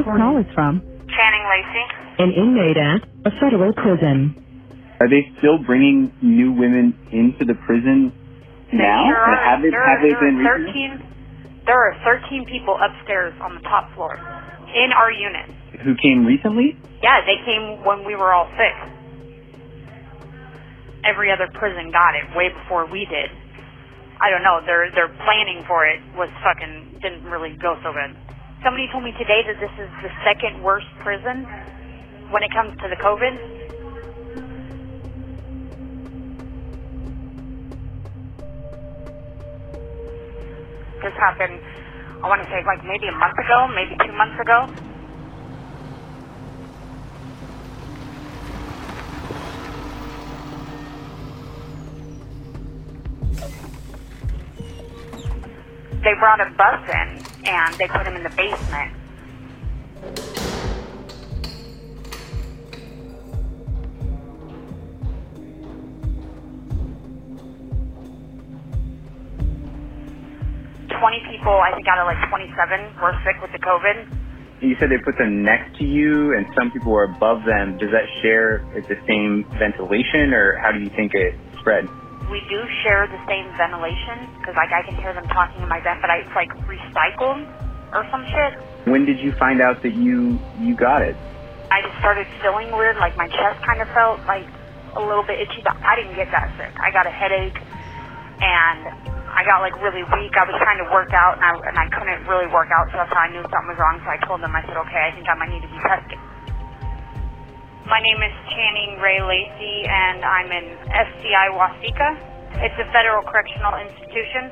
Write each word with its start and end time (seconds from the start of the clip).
This 0.00 0.16
call 0.16 0.40
is 0.40 0.48
from 0.56 0.80
Channing 1.12 1.44
Lacey. 1.44 1.84
an 2.24 2.32
inmate 2.32 2.80
at 2.80 3.04
a 3.28 3.32
federal 3.36 3.68
prison. 3.76 4.32
Are 4.96 5.04
they 5.12 5.28
still 5.36 5.60
bringing 5.60 6.08
new 6.24 6.56
women 6.56 6.96
into 7.12 7.44
the 7.44 7.52
prison 7.68 8.08
now? 8.72 9.04
There 9.12 9.20
are, 9.20 9.36
have 9.44 9.60
they, 9.60 9.68
there 9.68 9.84
have 9.84 10.00
are, 10.00 10.08
they 10.08 10.16
there 10.16 10.24
been 10.24 10.40
are 10.40 10.56
recently? 10.56 11.04
13, 11.04 11.68
there 11.68 11.76
are 11.76 11.92
13 12.00 12.48
people 12.48 12.80
upstairs 12.80 13.36
on 13.44 13.60
the 13.60 13.60
top 13.68 13.92
floor 13.92 14.16
in 14.72 14.88
our 14.96 15.12
unit. 15.12 15.52
Who 15.84 15.92
came 16.00 16.24
recently? 16.24 16.80
Yeah, 17.04 17.20
they 17.28 17.36
came 17.44 17.84
when 17.84 18.00
we 18.08 18.16
were 18.16 18.32
all 18.32 18.48
sick. 18.56 18.72
Every 21.04 21.28
other 21.28 21.52
prison 21.52 21.92
got 21.92 22.16
it 22.16 22.24
way 22.32 22.48
before 22.48 22.88
we 22.88 23.04
did. 23.04 23.28
I 24.16 24.32
don't 24.32 24.44
know. 24.44 24.64
Their 24.64 24.88
their 24.96 25.12
planning 25.28 25.60
for 25.68 25.84
it 25.84 26.00
was 26.16 26.32
fucking 26.40 27.04
didn't 27.04 27.24
really 27.28 27.52
go 27.60 27.76
so 27.84 27.92
good. 27.92 28.16
Somebody 28.62 28.88
told 28.92 29.04
me 29.04 29.12
today 29.12 29.40
that 29.46 29.58
this 29.58 29.72
is 29.80 29.88
the 30.02 30.10
second 30.22 30.62
worst 30.62 30.86
prison 31.00 31.48
when 32.28 32.42
it 32.42 32.52
comes 32.52 32.76
to 32.82 32.88
the 32.88 32.96
COVID. 32.96 33.32
This 41.00 41.14
happened, 41.16 41.58
I 42.22 42.28
want 42.28 42.42
to 42.42 42.48
say 42.52 42.60
like 42.66 42.84
maybe 42.84 43.08
a 43.08 43.16
month 43.16 43.38
ago, 43.38 43.66
maybe 43.74 43.96
two 44.04 44.12
months 44.12 44.36
ago. 44.38 44.68
They 56.04 56.12
brought 56.20 56.40
a 56.40 56.50
bus 56.56 56.84
in 56.88 57.29
and 57.44 57.78
they 57.78 57.86
put 57.88 58.06
him 58.06 58.16
in 58.16 58.22
the 58.22 58.30
basement. 58.30 58.92
Twenty 71.00 71.20
people, 71.30 71.56
I 71.56 71.72
think 71.74 71.88
out 71.88 71.98
of 71.98 72.06
like 72.06 72.28
twenty-seven, 72.28 73.00
were 73.00 73.16
sick 73.24 73.40
with 73.40 73.52
the 73.52 73.58
COVID. 73.58 74.06
You 74.60 74.76
said 74.78 74.90
they 74.90 74.98
put 75.02 75.16
them 75.16 75.42
next 75.42 75.78
to 75.78 75.84
you, 75.84 76.36
and 76.36 76.44
some 76.54 76.70
people 76.70 76.92
were 76.92 77.04
above 77.04 77.44
them. 77.46 77.78
Does 77.78 77.88
that 77.92 78.04
share 78.20 78.62
like, 78.74 78.86
the 78.86 79.00
same 79.08 79.46
ventilation, 79.58 80.34
or 80.34 80.58
how 80.58 80.72
do 80.72 80.80
you 80.80 80.90
think 80.90 81.14
it 81.14 81.34
spread? 81.58 81.88
We 82.30 82.38
do 82.46 82.60
share 82.86 83.10
the 83.10 83.18
same 83.26 83.50
ventilation 83.58 84.30
because 84.38 84.54
like 84.54 84.70
I 84.70 84.86
can 84.86 84.94
hear 85.02 85.10
them 85.12 85.26
talking 85.34 85.60
in 85.62 85.68
my 85.68 85.82
vent, 85.82 85.98
but 85.98 86.10
I, 86.14 86.22
it's 86.22 86.36
like 86.38 86.50
recycled 86.70 87.42
or 87.90 88.06
some 88.14 88.22
shit. 88.30 88.52
When 88.86 89.04
did 89.04 89.18
you 89.18 89.34
find 89.36 89.58
out 89.60 89.82
that 89.82 89.92
you 89.92 90.38
you 90.62 90.78
got 90.78 91.02
it? 91.02 91.18
I 91.70 91.82
just 91.82 91.98
started 92.02 92.26
feeling 92.42 92.70
weird, 92.74 92.98
like 92.98 93.14
my 93.18 93.26
chest 93.30 93.58
kind 93.66 93.82
of 93.82 93.88
felt 93.94 94.18
like 94.26 94.46
a 94.98 95.02
little 95.02 95.22
bit 95.26 95.38
itchy, 95.38 95.62
but 95.62 95.74
I 95.86 95.98
didn't 95.98 96.18
get 96.18 96.26
that 96.34 96.50
sick. 96.58 96.70
I 96.82 96.90
got 96.90 97.06
a 97.06 97.14
headache 97.14 97.58
and 98.42 98.80
I 99.30 99.46
got 99.46 99.62
like 99.62 99.74
really 99.78 100.02
weak. 100.02 100.34
I 100.34 100.46
was 100.46 100.58
trying 100.58 100.82
to 100.82 100.88
work 100.90 101.14
out 101.14 101.38
and 101.38 101.46
I, 101.46 101.52
and 101.54 101.76
I 101.78 101.86
couldn't 101.94 102.26
really 102.26 102.50
work 102.50 102.70
out, 102.74 102.90
so 102.90 102.98
that's 102.98 103.12
how 103.14 103.22
I 103.26 103.30
knew 103.30 103.42
something 103.46 103.70
was 103.70 103.78
wrong. 103.78 104.02
So 104.02 104.10
I 104.10 104.18
told 104.26 104.42
them, 104.42 104.50
I 104.54 104.62
said, 104.66 104.74
okay, 104.82 105.02
I 105.02 105.10
think 105.14 105.30
I 105.30 105.34
might 105.38 105.50
need 105.54 105.62
to 105.62 105.70
be 105.70 105.78
tested. 105.86 106.18
My 107.90 107.98
name 107.98 108.22
is 108.22 108.30
Channing 108.54 109.02
Ray 109.02 109.18
Lacey 109.18 109.82
and 109.82 110.22
I'm 110.22 110.46
in 110.46 110.78
FCI 110.94 111.50
Waseca. 111.58 112.62
It's 112.62 112.78
a 112.78 112.86
federal 112.94 113.26
correctional 113.26 113.74
institution 113.82 114.46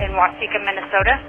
in 0.00 0.16
Waseca, 0.16 0.64
Minnesota. 0.64 1.20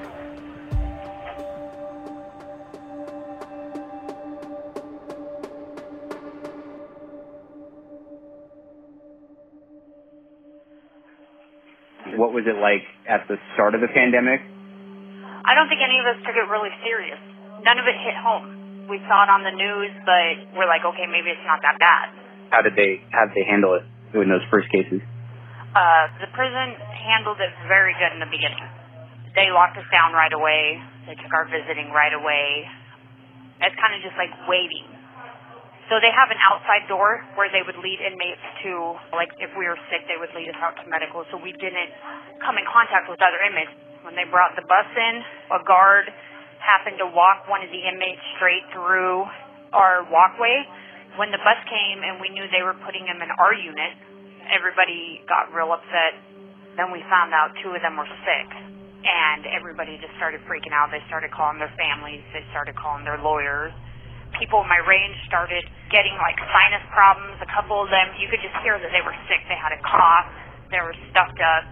What 12.16 12.32
was 12.32 12.46
it 12.48 12.56
like 12.64 12.88
at 13.10 13.28
the 13.28 13.36
start 13.56 13.76
of 13.76 13.82
the 13.82 13.92
pandemic? 13.94 14.40
I 15.44 15.52
don't 15.54 15.68
think 15.68 15.82
any 15.84 16.00
of 16.00 16.06
us 16.16 16.16
took 16.24 16.40
it 16.40 16.48
really 16.48 16.72
serious. 16.82 17.20
None 17.66 17.78
of 17.78 17.84
it 17.84 18.00
hit 18.08 18.16
home. 18.24 18.65
We 18.86 19.02
saw 19.10 19.26
it 19.26 19.30
on 19.34 19.42
the 19.42 19.56
news, 19.56 19.94
but 20.06 20.54
we're 20.54 20.70
like, 20.70 20.86
okay, 20.86 21.10
maybe 21.10 21.34
it's 21.34 21.48
not 21.50 21.62
that 21.66 21.82
bad. 21.82 22.14
How 22.54 22.62
did 22.62 22.78
they 22.78 23.02
how 23.10 23.26
did 23.26 23.34
they 23.34 23.46
handle 23.46 23.74
it 23.74 23.84
in 24.14 24.30
those 24.30 24.46
first 24.54 24.70
cases? 24.70 25.02
Uh, 25.74 26.06
the 26.22 26.30
prison 26.32 26.78
handled 26.94 27.42
it 27.42 27.52
very 27.68 27.98
good 27.98 28.14
in 28.14 28.22
the 28.22 28.30
beginning. 28.30 28.64
They 29.36 29.52
locked 29.52 29.76
us 29.76 29.90
down 29.92 30.16
right 30.16 30.32
away. 30.32 30.80
They 31.10 31.20
took 31.20 31.34
our 31.34 31.50
visiting 31.50 31.92
right 31.92 32.14
away. 32.14 32.64
It's 33.60 33.76
kind 33.76 33.92
of 33.92 34.00
just 34.06 34.16
like 34.16 34.32
waiting. 34.48 34.88
So 35.92 36.02
they 36.02 36.10
have 36.10 36.34
an 36.34 36.42
outside 36.50 36.88
door 36.90 37.22
where 37.38 37.46
they 37.54 37.62
would 37.62 37.78
lead 37.78 38.02
inmates 38.02 38.42
to, 38.66 38.98
like, 39.14 39.30
if 39.38 39.54
we 39.54 39.70
were 39.70 39.78
sick, 39.94 40.02
they 40.10 40.18
would 40.18 40.34
lead 40.34 40.50
us 40.50 40.58
out 40.58 40.74
to 40.82 40.86
medical. 40.90 41.22
So 41.30 41.38
we 41.38 41.54
didn't 41.54 41.94
come 42.42 42.58
in 42.58 42.66
contact 42.66 43.06
with 43.06 43.22
other 43.22 43.38
inmates. 43.46 43.70
When 44.02 44.18
they 44.18 44.26
brought 44.26 44.58
the 44.58 44.66
bus 44.66 44.90
in, 44.98 45.16
a 45.54 45.62
guard 45.62 46.10
happened 46.66 46.98
to 46.98 47.08
walk 47.14 47.46
one 47.46 47.62
of 47.62 47.70
the 47.70 47.78
inmates 47.78 48.22
straight 48.36 48.66
through 48.74 49.24
our 49.70 50.02
walkway. 50.10 50.66
When 51.16 51.30
the 51.30 51.40
bus 51.46 51.62
came 51.70 52.02
and 52.02 52.18
we 52.20 52.34
knew 52.34 52.44
they 52.50 52.66
were 52.66 52.76
putting 52.82 53.06
him 53.06 53.22
in 53.22 53.30
our 53.38 53.54
unit, 53.54 53.94
everybody 54.50 55.22
got 55.30 55.54
real 55.54 55.72
upset. 55.72 56.18
Then 56.76 56.92
we 56.92 57.00
found 57.08 57.32
out 57.32 57.54
two 57.64 57.72
of 57.72 57.80
them 57.86 57.96
were 57.96 58.10
sick. 58.26 58.50
And 59.06 59.46
everybody 59.46 60.02
just 60.02 60.18
started 60.18 60.42
freaking 60.50 60.74
out. 60.74 60.90
They 60.90 61.06
started 61.06 61.30
calling 61.30 61.62
their 61.62 61.72
families. 61.78 62.26
They 62.34 62.42
started 62.50 62.74
calling 62.74 63.06
their 63.06 63.22
lawyers. 63.22 63.70
People 64.42 64.66
in 64.66 64.68
my 64.68 64.82
range 64.82 65.16
started 65.30 65.62
getting 65.94 66.18
like 66.18 66.36
sinus 66.42 66.84
problems. 66.90 67.38
A 67.40 67.48
couple 67.54 67.80
of 67.80 67.94
them, 67.94 68.18
you 68.18 68.26
could 68.28 68.42
just 68.42 68.58
hear 68.66 68.82
that 68.82 68.90
they 68.90 69.06
were 69.06 69.16
sick. 69.30 69.46
They 69.46 69.56
had 69.56 69.72
a 69.72 69.80
cough. 69.86 70.28
They 70.74 70.82
were 70.82 70.98
stuffed 71.14 71.38
up. 71.38 71.64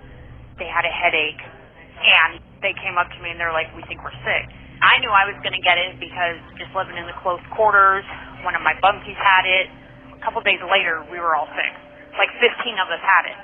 They 0.61 0.69
had 0.69 0.85
a 0.85 0.93
headache. 0.93 1.41
And 1.41 2.39
they 2.61 2.77
came 2.77 3.01
up 3.01 3.09
to 3.11 3.17
me 3.19 3.33
and 3.33 3.41
they're 3.41 3.51
like, 3.51 3.73
we 3.73 3.81
think 3.89 4.05
we're 4.05 4.15
sick. 4.23 4.45
I 4.83 4.99
knew 4.99 5.07
I 5.15 5.23
was 5.23 5.39
going 5.39 5.55
to 5.55 5.63
get 5.63 5.79
it 5.79 5.95
because 5.95 6.43
just 6.59 6.75
living 6.75 6.99
in 6.99 7.07
the 7.07 7.15
close 7.23 7.39
quarters, 7.55 8.03
one 8.43 8.51
of 8.51 8.59
my 8.67 8.75
bunkies 8.83 9.15
had 9.15 9.47
it. 9.47 9.71
A 10.11 10.19
couple 10.19 10.43
days 10.43 10.59
later, 10.67 11.07
we 11.07 11.23
were 11.23 11.39
all 11.39 11.47
sick. 11.55 11.71
Like 12.19 12.27
15 12.43 12.51
of 12.83 12.91
us 12.91 12.99
had 12.99 13.31
it. 13.31 13.39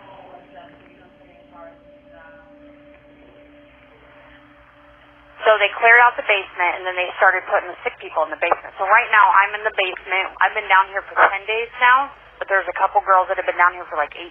So 5.47 5.55
they 5.57 5.71
cleared 5.79 6.03
out 6.03 6.19
the 6.19 6.27
basement 6.27 6.77
and 6.77 6.83
then 6.83 6.99
they 6.99 7.07
started 7.15 7.47
putting 7.47 7.71
the 7.71 7.79
sick 7.87 7.95
people 8.03 8.27
in 8.27 8.29
the 8.29 8.37
basement. 8.43 8.75
So 8.75 8.83
right 8.85 9.07
now 9.07 9.31
I'm 9.31 9.55
in 9.55 9.63
the 9.63 9.73
basement. 9.73 10.35
I've 10.43 10.51
been 10.53 10.67
down 10.67 10.91
here 10.91 11.01
for 11.07 11.15
10 11.15 11.23
days 11.47 11.71
now, 11.79 12.11
but 12.37 12.51
there's 12.51 12.67
a 12.67 12.75
couple 12.75 12.99
girls 13.07 13.31
that 13.31 13.39
have 13.39 13.47
been 13.47 13.57
down 13.57 13.71
here 13.73 13.87
for 13.87 13.95
like 13.95 14.11
18. 14.11 14.29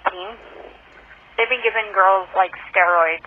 They've 1.41 1.49
been 1.49 1.65
giving 1.65 1.91
girls 1.97 2.29
like 2.37 2.53
steroids 2.71 3.27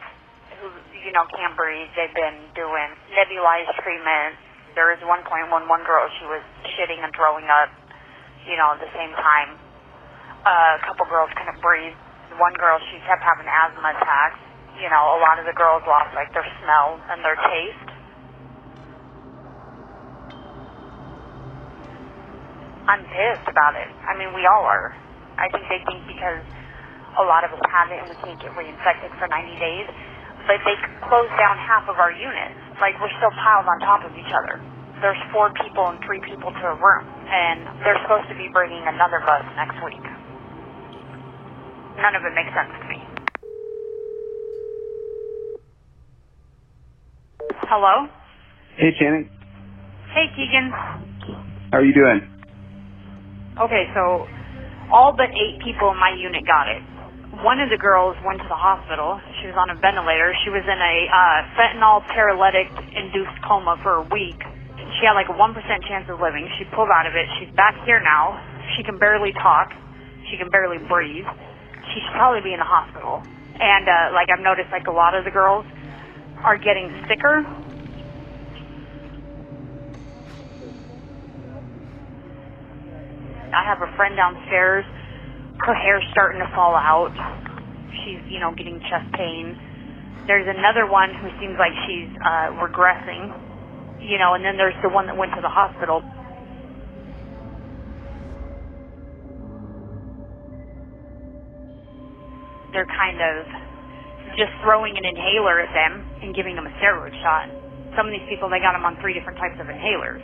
you 0.61 1.11
know, 1.11 1.25
can't 1.33 1.57
breathe. 1.57 1.89
They've 1.97 2.13
been 2.13 2.49
doing 2.53 2.89
nebulized 3.17 3.73
treatment. 3.81 4.37
There 4.77 4.87
was 4.93 5.01
one 5.03 5.25
point 5.27 5.51
when 5.51 5.67
one 5.67 5.83
girl, 5.83 6.07
she 6.21 6.25
was 6.29 6.43
shitting 6.77 7.03
and 7.03 7.11
throwing 7.17 7.49
up, 7.51 7.69
you 8.47 8.55
know, 8.55 8.77
at 8.77 8.79
the 8.79 8.91
same 8.95 9.11
time. 9.17 9.59
Uh, 10.45 10.79
a 10.79 10.81
couple 10.87 11.05
girls 11.11 11.29
couldn't 11.35 11.59
breathe. 11.59 11.97
One 12.39 12.55
girl, 12.55 12.79
she 12.89 12.97
kept 13.03 13.21
having 13.21 13.45
asthma 13.45 13.91
attacks 13.99 14.39
you 14.81 14.89
know, 14.89 15.13
a 15.13 15.19
lot 15.19 15.37
of 15.37 15.45
the 15.45 15.53
girls 15.53 15.83
lost 15.85 16.09
like 16.15 16.33
their 16.33 16.45
smell 16.63 16.97
and 17.11 17.19
their 17.21 17.35
taste. 17.35 17.89
I'm 22.87 23.05
pissed 23.05 23.47
about 23.47 23.77
it. 23.77 23.89
I 24.07 24.17
mean, 24.17 24.33
we 24.33 24.47
all 24.49 24.65
are. 24.65 24.95
I 25.37 25.47
think 25.53 25.69
they 25.69 25.79
think 25.85 26.01
because 26.09 26.41
a 27.19 27.23
lot 27.23 27.45
of 27.45 27.53
us 27.53 27.61
have 27.69 27.93
it 27.93 27.99
and 27.99 28.07
we 28.09 28.17
can't 28.23 28.39
get 28.39 28.51
reinfected 28.57 29.11
for 29.21 29.27
90 29.29 29.53
days, 29.59 29.87
but 30.47 30.59
they 30.65 30.75
closed 31.07 31.33
down 31.37 31.55
half 31.57 31.85
of 31.89 31.97
our 32.01 32.11
units. 32.13 32.57
Like 32.81 32.97
we're 33.01 33.13
still 33.17 33.33
piled 33.41 33.67
on 33.69 33.77
top 33.85 34.01
of 34.05 34.13
each 34.17 34.31
other. 34.33 34.57
there's 35.01 35.17
four 35.33 35.49
people 35.65 35.89
and 35.89 35.97
three 36.05 36.21
people 36.21 36.53
to 36.53 36.65
a 36.69 36.77
room, 36.77 37.05
and 37.09 37.65
they're 37.81 37.97
supposed 38.05 38.29
to 38.29 38.37
be 38.37 38.47
bringing 38.53 38.85
another 38.85 39.19
bus 39.25 39.41
next 39.57 39.77
week. 39.81 40.05
None 41.97 42.13
of 42.15 42.21
it 42.21 42.33
makes 42.37 42.53
sense 42.53 42.69
to 42.69 42.85
me. 42.89 42.99
Hello? 47.65 48.07
Hey, 48.77 48.93
Channing. 48.99 49.29
Hey, 50.13 50.27
Keegan. 50.35 50.71
How 51.71 51.79
are 51.79 51.85
you 51.85 51.93
doing? 51.93 52.21
Okay, 53.59 53.85
so 53.93 54.27
all 54.91 55.13
but 55.15 55.29
eight 55.33 55.57
people 55.63 55.91
in 55.91 55.97
my 55.99 56.13
unit 56.17 56.45
got 56.45 56.67
it. 56.67 56.81
One 57.41 57.57
of 57.57 57.73
the 57.73 57.81
girls 57.81 58.13
went 58.21 58.37
to 58.37 58.45
the 58.45 58.53
hospital. 58.53 59.17
She 59.41 59.49
was 59.49 59.57
on 59.57 59.73
a 59.73 59.77
ventilator. 59.81 60.29
She 60.45 60.53
was 60.53 60.61
in 60.61 60.77
a 60.77 60.97
uh, 61.09 61.57
fentanyl 61.57 62.05
paralytic 62.13 62.69
induced 62.93 63.33
coma 63.41 63.81
for 63.81 63.97
a 63.97 64.05
week. 64.13 64.37
She 65.01 65.09
had 65.09 65.17
like 65.17 65.25
a 65.25 65.33
1% 65.33 65.49
chance 65.89 66.05
of 66.05 66.21
living. 66.21 66.45
She 66.61 66.69
pulled 66.77 66.93
out 66.93 67.09
of 67.09 67.17
it. 67.17 67.25
She's 67.41 67.49
back 67.57 67.73
here 67.81 67.97
now. 67.97 68.37
She 68.77 68.85
can 68.85 69.01
barely 69.01 69.33
talk. 69.41 69.73
She 70.29 70.37
can 70.37 70.53
barely 70.53 70.77
breathe. 70.85 71.25
She 71.89 71.97
should 72.05 72.13
probably 72.13 72.45
be 72.45 72.53
in 72.53 72.61
the 72.61 72.69
hospital. 72.69 73.25
And 73.57 73.89
uh, 73.89 74.13
like 74.13 74.29
I've 74.29 74.45
noticed, 74.45 74.69
like 74.69 74.85
a 74.85 74.93
lot 74.93 75.17
of 75.17 75.25
the 75.25 75.33
girls 75.33 75.65
are 76.45 76.61
getting 76.61 76.93
sicker. 77.09 77.41
I 83.49 83.65
have 83.65 83.81
a 83.81 83.89
friend 83.97 84.13
downstairs. 84.13 84.85
Her 85.65 85.75
hair's 85.77 86.05
starting 86.11 86.41
to 86.41 86.49
fall 86.55 86.73
out. 86.73 87.13
She's, 88.03 88.21
you 88.33 88.39
know, 88.41 88.53
getting 88.57 88.81
chest 88.89 89.05
pain. 89.13 89.53
There's 90.25 90.49
another 90.49 90.89
one 90.89 91.13
who 91.21 91.29
seems 91.37 91.57
like 91.61 91.73
she's 91.85 92.09
uh, 92.21 92.57
regressing, 92.57 93.29
you 94.01 94.17
know, 94.17 94.33
and 94.33 94.45
then 94.45 94.57
there's 94.57 94.77
the 94.81 94.89
one 94.89 95.05
that 95.05 95.17
went 95.17 95.33
to 95.37 95.41
the 95.41 95.49
hospital. 95.49 96.01
They're 102.73 102.89
kind 102.89 103.19
of 103.21 103.45
just 104.37 104.53
throwing 104.63 104.97
an 104.97 105.05
inhaler 105.05 105.61
at 105.61 105.69
them 105.75 106.01
and 106.23 106.33
giving 106.33 106.55
them 106.55 106.65
a 106.65 106.73
steroid 106.81 107.13
shot. 107.21 107.49
Some 107.97 108.07
of 108.07 108.13
these 108.15 108.25
people, 108.31 108.49
they 108.49 108.63
got 108.63 108.73
them 108.73 108.85
on 108.87 108.97
three 109.03 109.13
different 109.13 109.37
types 109.37 109.59
of 109.59 109.67
inhalers, 109.67 110.23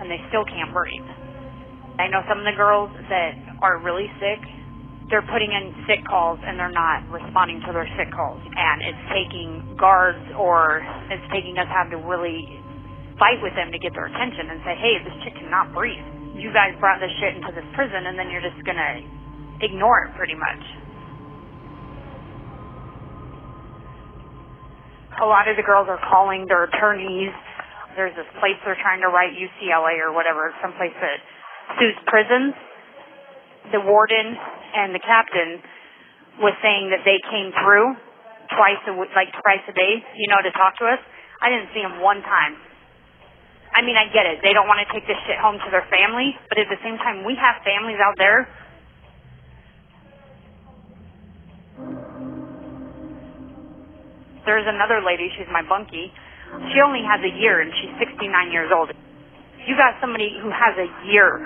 and 0.00 0.10
they 0.10 0.18
still 0.32 0.46
can't 0.48 0.72
breathe. 0.72 1.06
I 2.00 2.08
know 2.08 2.22
some 2.30 2.38
of 2.40 2.46
the 2.46 2.56
girls 2.56 2.88
that 3.10 3.34
are 3.60 3.78
really 3.82 4.06
sick, 4.18 4.40
they're 5.08 5.24
putting 5.24 5.48
in 5.48 5.72
sick 5.88 6.04
calls 6.04 6.36
and 6.44 6.60
they're 6.60 6.74
not 6.74 7.00
responding 7.08 7.64
to 7.64 7.72
their 7.72 7.88
sick 7.96 8.12
calls. 8.12 8.40
And 8.44 8.84
it's 8.84 9.04
taking 9.08 9.76
guards 9.80 10.20
or 10.36 10.84
it's 11.08 11.24
taking 11.32 11.56
us 11.56 11.68
having 11.72 11.96
to 11.96 12.02
really 12.04 12.60
fight 13.16 13.40
with 13.40 13.56
them 13.56 13.72
to 13.72 13.78
get 13.80 13.96
their 13.96 14.06
attention 14.06 14.52
and 14.52 14.60
say, 14.62 14.76
hey, 14.76 14.94
this 15.02 15.16
chick 15.24 15.34
cannot 15.40 15.72
breathe. 15.72 16.04
You 16.36 16.52
guys 16.52 16.76
brought 16.78 17.00
this 17.00 17.10
shit 17.18 17.34
into 17.34 17.50
this 17.56 17.66
prison 17.74 18.06
and 18.06 18.14
then 18.20 18.30
you're 18.30 18.44
just 18.44 18.60
going 18.62 18.78
to 18.78 18.92
ignore 19.64 20.06
it 20.06 20.14
pretty 20.14 20.36
much. 20.36 20.62
A 25.18 25.26
lot 25.26 25.50
of 25.50 25.58
the 25.58 25.66
girls 25.66 25.90
are 25.90 25.98
calling 26.06 26.46
their 26.46 26.70
attorneys. 26.70 27.34
There's 27.96 28.14
this 28.14 28.28
place 28.38 28.54
they're 28.62 28.78
trying 28.78 29.02
to 29.02 29.10
write 29.10 29.34
UCLA 29.34 29.98
or 29.98 30.14
whatever, 30.14 30.54
someplace 30.62 30.94
that 31.02 31.18
sues 31.80 31.98
prisons. 32.06 32.54
The 33.72 33.80
warden 33.84 34.36
and 34.74 34.94
the 34.94 35.02
captain 35.02 35.60
was 36.40 36.54
saying 36.64 36.88
that 36.94 37.04
they 37.04 37.20
came 37.28 37.52
through 37.52 37.92
twice 38.56 38.80
a 38.88 38.94
week, 38.96 39.12
like 39.12 39.28
twice 39.44 39.60
a 39.68 39.74
day, 39.76 40.00
you 40.16 40.28
know, 40.32 40.40
to 40.40 40.50
talk 40.56 40.78
to 40.80 40.88
us. 40.88 41.00
I 41.42 41.52
didn't 41.52 41.68
see 41.76 41.82
them 41.84 42.00
one 42.00 42.24
time. 42.24 42.56
I 43.76 43.84
mean, 43.84 44.00
I 44.00 44.08
get 44.08 44.24
it. 44.24 44.40
They 44.40 44.56
don't 44.56 44.66
want 44.66 44.80
to 44.80 44.88
take 44.88 45.04
this 45.04 45.20
shit 45.28 45.36
home 45.36 45.60
to 45.60 45.68
their 45.68 45.84
family, 45.92 46.32
but 46.48 46.56
at 46.56 46.66
the 46.72 46.80
same 46.80 46.96
time, 46.98 47.22
we 47.22 47.36
have 47.36 47.60
families 47.60 48.00
out 48.00 48.16
there. 48.16 48.48
There's 54.48 54.64
another 54.64 55.04
lady, 55.04 55.28
she's 55.36 55.50
my 55.52 55.60
bunkie. 55.60 56.08
She 56.72 56.80
only 56.80 57.04
has 57.04 57.20
a 57.20 57.32
year 57.36 57.60
and 57.60 57.68
she's 57.76 57.92
69 58.00 58.32
years 58.48 58.72
old. 58.72 58.88
You 59.68 59.76
got 59.76 60.00
somebody 60.00 60.32
who 60.40 60.48
has 60.48 60.72
a 60.80 60.88
year 61.12 61.44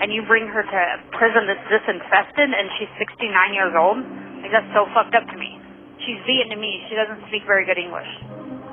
and 0.00 0.14
you 0.14 0.22
bring 0.26 0.46
her 0.46 0.62
to 0.62 0.78
a 0.78 0.98
prison 1.18 1.50
that's 1.50 1.66
this 1.66 1.82
infested 1.90 2.48
and 2.54 2.66
she's 2.78 2.90
69 2.98 3.28
years 3.54 3.74
old, 3.74 3.98
like 4.42 4.54
that's 4.54 4.70
so 4.74 4.86
fucked 4.94 5.14
up 5.14 5.26
to 5.26 5.36
me. 5.36 5.58
She's 6.06 6.18
Vietnamese. 6.22 6.86
She 6.86 6.94
doesn't 6.94 7.26
speak 7.26 7.42
very 7.44 7.66
good 7.66 7.78
English. 7.78 8.08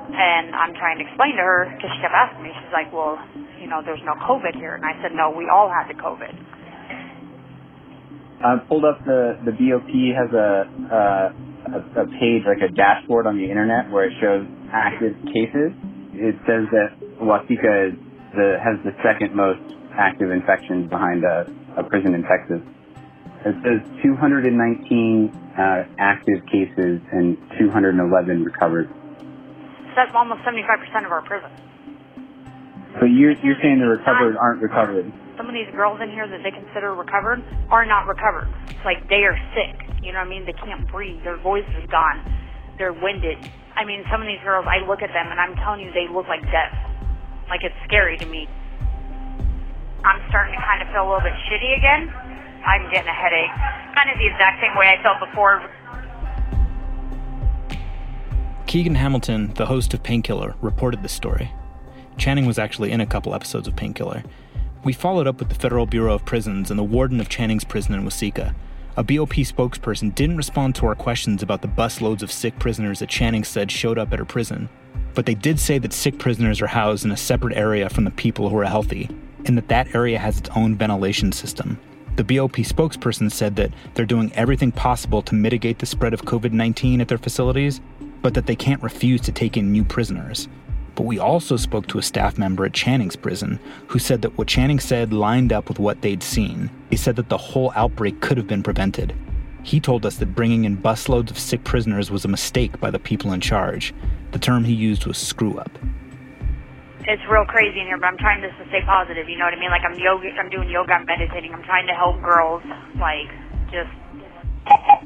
And 0.06 0.54
I'm 0.54 0.72
trying 0.78 1.02
to 1.02 1.04
explain 1.04 1.34
to 1.34 1.42
her 1.42 1.66
because 1.74 1.90
she 1.90 2.00
kept 2.00 2.14
asking 2.14 2.46
me. 2.46 2.54
She's 2.54 2.72
like, 2.72 2.94
well, 2.94 3.18
you 3.58 3.66
know, 3.66 3.82
there's 3.82 4.02
no 4.06 4.14
COVID 4.22 4.54
here. 4.54 4.78
And 4.78 4.86
I 4.86 4.94
said, 5.02 5.10
no, 5.12 5.34
we 5.34 5.50
all 5.50 5.66
had 5.66 5.90
the 5.90 5.98
COVID. 5.98 6.30
I 8.44 8.62
pulled 8.68 8.84
up 8.84 9.02
the 9.04 9.40
the 9.48 9.52
BOP 9.52 9.90
has 10.12 10.30
a, 10.30 10.68
uh, 10.92 11.74
a 11.74 12.04
a 12.04 12.06
page 12.20 12.44
like 12.44 12.60
a 12.60 12.70
dashboard 12.70 13.26
on 13.26 13.36
the 13.36 13.48
internet 13.48 13.90
where 13.90 14.04
it 14.04 14.12
shows 14.20 14.46
active 14.70 15.16
cases. 15.32 15.72
It 16.12 16.36
says 16.44 16.68
that 16.70 16.94
Waseca 17.18 17.90
is 17.90 17.94
the 18.36 18.60
has 18.60 18.76
the 18.84 18.92
second 19.02 19.34
most 19.34 19.64
active 19.98 20.30
infections 20.30 20.88
behind 20.88 21.24
a, 21.24 21.46
a 21.76 21.82
prison 21.82 22.14
in 22.14 22.22
Texas. 22.22 22.60
It 23.46 23.54
says 23.62 23.80
219 24.02 24.52
uh, 25.56 25.84
active 25.98 26.42
cases 26.50 27.00
and 27.12 27.38
211 27.58 28.44
recovered. 28.44 28.90
That's 29.94 30.12
almost 30.14 30.42
75% 30.42 31.06
of 31.06 31.12
our 31.12 31.22
prison. 31.22 31.50
So 32.98 33.04
you're 33.04 33.36
you're 33.44 33.60
saying 33.60 33.78
the 33.78 33.92
recovered 33.92 34.36
aren't 34.36 34.62
recovered? 34.62 35.12
Some 35.36 35.46
of 35.46 35.54
these 35.54 35.68
girls 35.76 36.00
in 36.00 36.10
here 36.10 36.24
that 36.24 36.40
they 36.40 36.50
consider 36.50 36.96
recovered 36.96 37.44
are 37.68 37.84
not 37.84 38.08
recovered. 38.08 38.48
It's 38.72 38.84
like 38.84 39.04
they 39.08 39.28
are 39.28 39.36
sick. 39.52 39.84
You 40.00 40.12
know 40.12 40.24
what 40.24 40.32
I 40.32 40.32
mean? 40.32 40.46
They 40.46 40.56
can't 40.56 40.88
breathe. 40.88 41.22
Their 41.22 41.36
voice 41.36 41.68
is 41.76 41.84
gone. 41.90 42.24
They're 42.78 42.96
winded. 42.96 43.36
I 43.76 43.84
mean, 43.84 44.04
some 44.10 44.24
of 44.24 44.26
these 44.26 44.40
girls, 44.40 44.64
I 44.64 44.80
look 44.88 45.04
at 45.04 45.12
them 45.12 45.28
and 45.28 45.36
I'm 45.36 45.54
telling 45.60 45.84
you, 45.84 45.92
they 45.92 46.08
look 46.08 46.24
like 46.24 46.40
death. 46.48 46.72
Like 47.52 47.60
it's 47.62 47.76
scary 47.84 48.16
to 48.16 48.26
me. 48.26 48.48
I'm 50.06 50.22
starting 50.28 50.54
to 50.54 50.62
kind 50.62 50.80
of 50.80 50.88
feel 50.94 51.02
a 51.02 51.08
little 51.10 51.20
bit 51.20 51.34
shitty 51.50 51.76
again. 51.76 52.14
I'm 52.64 52.88
getting 52.92 53.08
a 53.08 53.12
headache. 53.12 53.50
Kind 53.96 54.08
of 54.08 54.16
the 54.18 54.26
exact 54.26 54.62
same 54.62 54.76
way 54.78 54.86
I 54.86 55.02
felt 55.02 55.18
before. 55.18 55.68
Keegan 58.68 58.94
Hamilton, 58.94 59.52
the 59.54 59.66
host 59.66 59.94
of 59.94 60.04
Painkiller, 60.04 60.54
reported 60.60 61.02
this 61.02 61.10
story. 61.10 61.50
Channing 62.18 62.46
was 62.46 62.56
actually 62.56 62.92
in 62.92 63.00
a 63.00 63.06
couple 63.06 63.34
episodes 63.34 63.66
of 63.66 63.74
Painkiller. 63.74 64.22
We 64.84 64.92
followed 64.92 65.26
up 65.26 65.40
with 65.40 65.48
the 65.48 65.56
Federal 65.56 65.86
Bureau 65.86 66.14
of 66.14 66.24
Prisons 66.24 66.70
and 66.70 66.78
the 66.78 66.84
warden 66.84 67.20
of 67.20 67.28
Channing's 67.28 67.64
prison 67.64 67.92
in 67.92 68.04
Waseca. 68.04 68.54
A 68.96 69.02
BOP 69.02 69.34
spokesperson 69.34 70.14
didn't 70.14 70.36
respond 70.36 70.76
to 70.76 70.86
our 70.86 70.94
questions 70.94 71.42
about 71.42 71.62
the 71.62 71.68
busloads 71.68 72.22
of 72.22 72.30
sick 72.30 72.60
prisoners 72.60 73.00
that 73.00 73.08
Channing 73.08 73.42
said 73.42 73.72
showed 73.72 73.98
up 73.98 74.12
at 74.12 74.20
her 74.20 74.24
prison, 74.24 74.68
but 75.14 75.26
they 75.26 75.34
did 75.34 75.58
say 75.58 75.78
that 75.78 75.92
sick 75.92 76.20
prisoners 76.20 76.62
are 76.62 76.68
housed 76.68 77.04
in 77.04 77.10
a 77.10 77.16
separate 77.16 77.56
area 77.56 77.88
from 77.88 78.04
the 78.04 78.10
people 78.12 78.48
who 78.48 78.56
are 78.56 78.64
healthy, 78.64 79.10
and 79.46 79.56
that 79.56 79.68
that 79.68 79.94
area 79.94 80.18
has 80.18 80.38
its 80.38 80.50
own 80.54 80.76
ventilation 80.76 81.32
system. 81.32 81.78
The 82.16 82.24
BOP 82.24 82.56
spokesperson 82.56 83.30
said 83.30 83.56
that 83.56 83.72
they're 83.94 84.06
doing 84.06 84.32
everything 84.34 84.72
possible 84.72 85.22
to 85.22 85.34
mitigate 85.34 85.78
the 85.78 85.86
spread 85.86 86.14
of 86.14 86.22
COVID 86.22 86.52
19 86.52 87.00
at 87.00 87.08
their 87.08 87.18
facilities, 87.18 87.80
but 88.22 88.34
that 88.34 88.46
they 88.46 88.56
can't 88.56 88.82
refuse 88.82 89.20
to 89.22 89.32
take 89.32 89.56
in 89.56 89.70
new 89.70 89.84
prisoners. 89.84 90.48
But 90.94 91.04
we 91.04 91.18
also 91.18 91.58
spoke 91.58 91.86
to 91.88 91.98
a 91.98 92.02
staff 92.02 92.38
member 92.38 92.64
at 92.64 92.72
Channing's 92.72 93.16
prison 93.16 93.60
who 93.88 93.98
said 93.98 94.22
that 94.22 94.36
what 94.38 94.48
Channing 94.48 94.80
said 94.80 95.12
lined 95.12 95.52
up 95.52 95.68
with 95.68 95.78
what 95.78 96.00
they'd 96.00 96.22
seen. 96.22 96.70
He 96.88 96.96
said 96.96 97.16
that 97.16 97.28
the 97.28 97.36
whole 97.36 97.70
outbreak 97.76 98.22
could 98.22 98.38
have 98.38 98.46
been 98.46 98.62
prevented. 98.62 99.14
He 99.62 99.78
told 99.78 100.06
us 100.06 100.16
that 100.16 100.34
bringing 100.34 100.64
in 100.64 100.78
busloads 100.78 101.30
of 101.30 101.38
sick 101.38 101.64
prisoners 101.64 102.10
was 102.10 102.24
a 102.24 102.28
mistake 102.28 102.80
by 102.80 102.90
the 102.90 102.98
people 102.98 103.32
in 103.32 103.42
charge. 103.42 103.92
The 104.30 104.38
term 104.38 104.64
he 104.64 104.72
used 104.72 105.06
was 105.06 105.18
screw 105.18 105.58
up. 105.58 105.78
It's 107.06 107.22
real 107.30 107.46
crazy 107.46 107.78
in 107.78 107.86
here, 107.86 107.98
but 108.02 108.10
I'm 108.10 108.18
trying 108.18 108.42
just 108.42 108.58
to 108.58 108.66
stay 108.66 108.82
positive. 108.82 109.30
You 109.30 109.38
know 109.38 109.46
what 109.46 109.54
I 109.54 109.60
mean? 109.62 109.70
Like 109.70 109.86
I'm 109.86 109.94
yoga, 109.94 110.26
I'm 110.42 110.50
doing 110.50 110.66
yoga, 110.68 110.98
I'm 110.98 111.06
meditating. 111.06 111.54
I'm 111.54 111.62
trying 111.62 111.86
to 111.86 111.94
help 111.94 112.18
girls, 112.18 112.62
like 112.98 113.30
just 113.70 113.94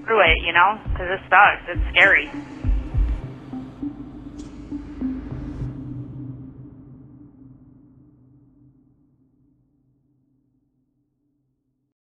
through 0.08 0.24
it. 0.24 0.40
You 0.40 0.56
know, 0.56 0.80
because 0.88 1.12
it 1.12 1.20
sucks. 1.28 1.64
It's 1.68 1.84
scary. 1.92 2.32